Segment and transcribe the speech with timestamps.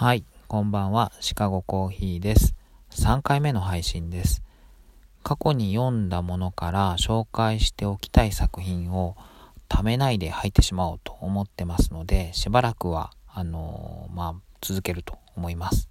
[0.00, 2.54] はい、こんばんは、シカゴコーヒーです。
[2.92, 4.44] 3回目の配信です。
[5.24, 9.16] 過去に読んだものから紹介しておきたい作品を
[9.68, 15.88] ためないで入ってしまおうと思ってますので、しばらくは、あのー、まあ、続けると思います。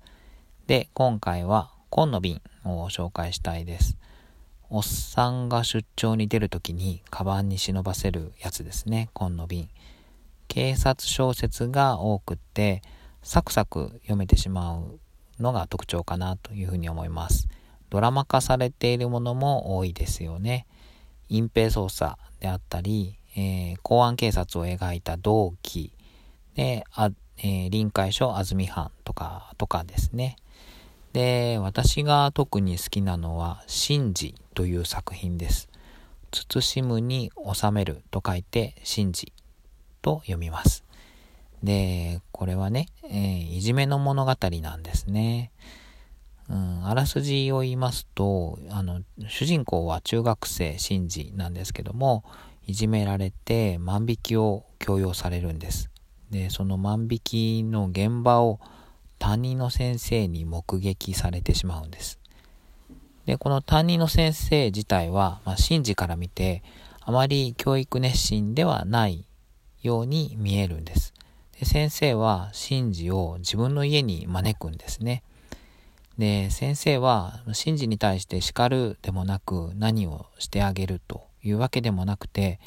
[0.68, 3.98] で、今回は、紺の瓶を紹介したいです。
[4.70, 9.68] おっさんが出張に出るときに、カバンに忍ばせるやつですね、紺の瓶。
[10.48, 12.82] 警察小説が多くって、
[13.28, 15.00] サクサク読めてしまう
[15.44, 17.50] のが特徴かなというふうに思います。
[17.90, 20.66] ドラマ化されているものも多いですよね。
[21.28, 25.92] 隠蔽捜査であったり、えー、公安警察を描いた同期
[26.56, 30.38] で、あえー、臨海署安住藩とか、とかですね。
[31.12, 35.68] で、私が特に好きなのは、神事という作品です。
[36.32, 39.34] 慎むに収めると書いて、神事
[40.02, 40.87] と読みます。
[41.64, 45.52] で、これはね、えー、いじめの物語なんですね。
[46.50, 52.24] うん、あらすじを言いますと、あの、主人公は中学生、シンジなんですけども、
[52.68, 55.90] いじめられて万引きを強要されるんです。
[56.32, 58.60] で、その万引きの現場を
[59.20, 62.20] 担任の先生に目撃されてしまうんです。
[63.26, 66.64] で、この担任の先生自体は、まあ、シンジから見て、
[67.02, 69.26] あまり教育熱心ではない
[69.82, 71.14] ように見えるんです。
[71.64, 75.24] 先生はシンジを自分の家に招くんですね。
[76.18, 82.60] で、先生はシンジに対して叱るでもなく何をしてあげるというわけでもなくて、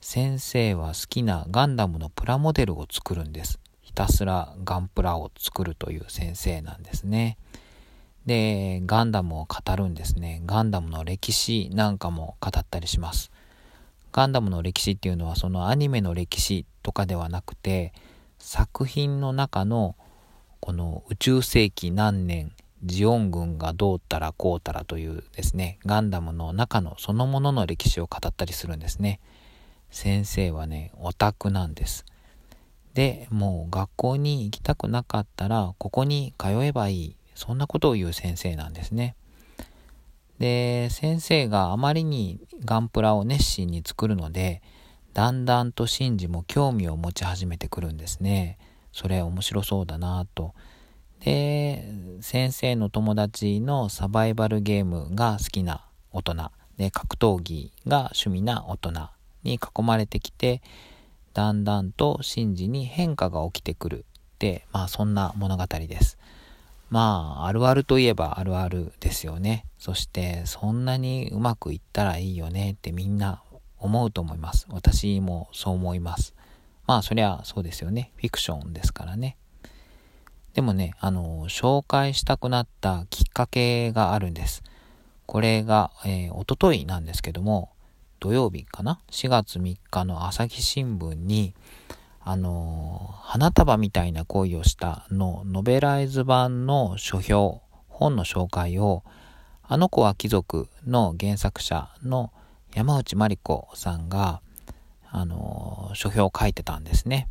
[0.00, 3.58] 先生は好きなガンダムのプラモデルを作るんです。
[3.82, 7.38] ひたすらガンプラを作るという先生なんですね。
[8.26, 10.42] で、ガンダムを語るんですね。
[10.44, 13.30] ガンダムの歴史なんかも語ったりします。
[14.12, 17.92] ガンダムの歴史っていうのはそのアニメの歴史とかではなくて、
[18.38, 19.96] 作品の中の
[20.60, 22.52] この宇宙世紀何年
[22.82, 29.20] ジオン軍がどうたらこうたらというですねガンダムの中のそのものの歴史を語ったりするんですね。
[29.90, 32.04] 先生はねオタクなんです。
[32.94, 37.16] でもう学校に行きたくなかったらここに通えばいい。
[37.34, 39.16] そんなことを言う先生なんですね。
[40.38, 44.62] で先生があまりにガンプラを熱心に作るので
[45.16, 48.58] だんだんとシンジも興味を持ち始めてくるんですね。
[48.92, 50.52] それ面白そうだなと。
[51.20, 51.88] で、
[52.20, 59.08] 先生の友達のサバイバルゲームが好きな大人、で、格闘技が趣味な大人
[59.42, 60.60] に囲まれてきて、
[61.32, 64.04] だんだんとシンジに変化が起きてくる
[64.34, 66.18] って、まあそんな物語です。
[66.90, 69.64] まあ、あるあるといえばあるあるですよね。
[69.78, 73.42] そして、そんなにうまくいったらいいよねってみんな
[73.78, 74.66] 思うと思います。
[74.70, 76.34] 私もそう思います。
[76.86, 78.12] まあそりゃそうですよね。
[78.16, 79.36] フィクションですからね。
[80.54, 84.62] でもね、あの、紹介したくなったきっかけがあるんです。
[85.26, 87.72] これが、えー、おとといなんですけども、
[88.20, 91.54] 土曜日かな ?4 月3日の朝日新聞に、
[92.20, 99.04] あの花束みたいな恋をしたのノベライズ版の書評、本の紹介を、
[99.62, 102.32] あの子は貴族の原作者の
[102.76, 104.42] 山内真理子さんが、
[105.08, 107.26] あの、書評を書いてたんですね。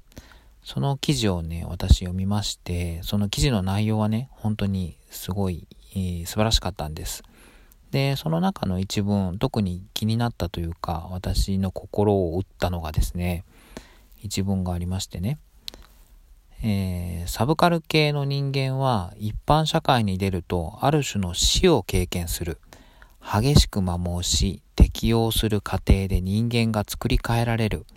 [0.63, 7.21] その記事をね、私読みまして、その記事の内容はね、本当にすごい、えー、素晴らしかったんです。
[7.91, 13.45] で、その中の一文、特に気になったというか、私の心を打ったのがですね、
[14.23, 15.37] 一文がありましてね、
[16.63, 22.57] えー、サブカル系の人間は一般社会に出るとある種の死を経験する。
[23.27, 27.87] 激しく摩耗し、適応する過程で人間が作り変えられる。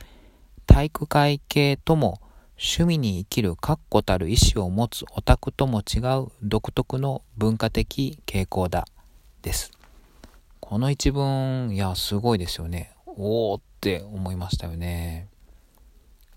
[0.66, 2.18] 体育会系とも
[2.52, 8.86] 趣味に生きる確固たる意志を持つオタクとも違う独特の文化的傾向だ。
[9.42, 9.70] です。
[10.60, 12.92] この一文、いや、すごいですよね。
[13.06, 15.28] おーって思いましたよね。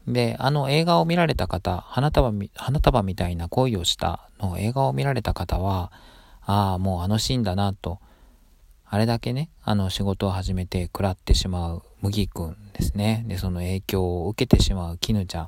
[0.06, 5.94] で、あの映画を見られた方、花束花束みたいな恋をしたの映画を見られた方は、
[6.42, 8.00] ああ、もうあのシーンだなと
[8.94, 13.24] あれだけね、あの仕事を始めて食らってしまう麦くんですね。
[13.26, 15.48] で、その影響を受けてしまう絹ちゃん。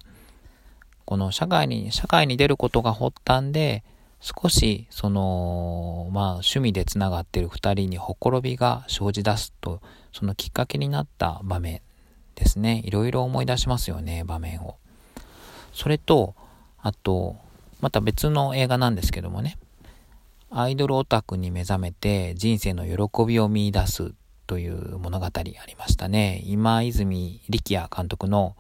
[1.04, 3.84] この社会に、社会に出ることが発端で、
[4.22, 9.82] 少し、その、まあ、趣味で繋がってる二人にほころびが生じ出すと、
[10.14, 11.82] そのきっかけになった場面
[12.36, 12.82] ですね。
[12.86, 14.78] いろいろ思い出しますよね、場面を。
[15.74, 16.34] それと、
[16.82, 17.36] あと、
[17.82, 19.58] また別の映画なんですけどもね。
[20.56, 24.14] アイドルオタクに目覚めて人生の喜びを見出す
[24.46, 26.44] という物語ありましたね。
[26.46, 28.56] 今泉力也監督の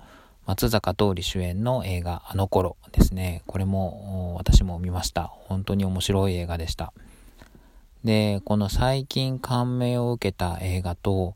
[0.47, 3.43] 松坂桃李主演の映画あの頃ですね。
[3.45, 5.25] これも私も見ました。
[5.27, 6.93] 本当に面白い映画でした。
[8.03, 11.35] で、この最近感銘を受けた映画と、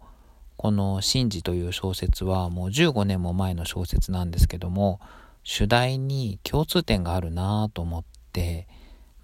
[0.55, 4.99] このシンジという小説はもう15年も前の小説なんですけども、
[5.43, 8.67] 主題に共通点があるなぁと思って、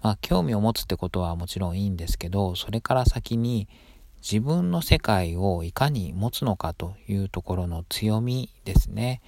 [0.04, 3.68] まあ興味を持つってことはもちろんいいんですけど、それから先に
[4.22, 9.22] 自分の世界をいかに持つのかというところの強みですね。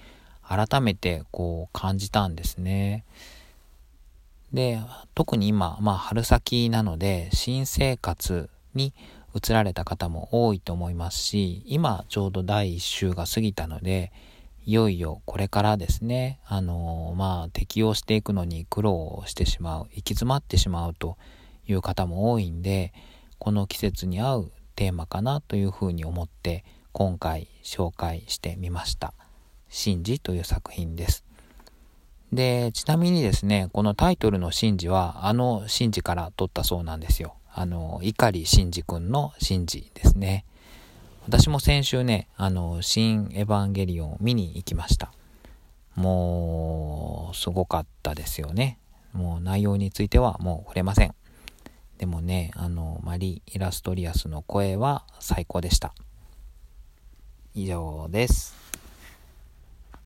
[0.47, 3.05] 改めてこう感じたんですね。
[4.53, 4.79] で、
[5.15, 8.93] 特に今、まあ春先なので、新生活に
[9.33, 14.11] 移られた方も多いと思いますし、今ちょうど第1週が過ぎたので、
[14.67, 21.17] いよいよこれからですね、あのまあ適応していくのに苦労してしまう、行き詰まってしまうと
[21.65, 22.93] いう方も多いんで、
[23.39, 29.13] この季節に合うテーマかなというふうに思って今回紹介してみました。
[29.69, 31.23] シンジという作品です。
[32.33, 37.35] で、ちなみにですね、このタイトルのシンジはあのシンジから取ったそうなんですよ。
[37.53, 40.43] あの、碇シンジ君のシンジですね。
[41.27, 45.11] 私も先週ね、あの、新エヴァンゲリオンを見に行きました。
[45.93, 48.79] もう、すごかったですよね。
[49.11, 51.13] もう内容についてはもう触れません。
[51.97, 55.93] でもね、あの、マリー・イラストリアスの声は最高でした。
[57.53, 58.55] 以上です。